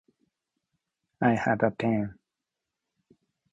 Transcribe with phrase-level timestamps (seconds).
[1.21, 2.17] I have a pen.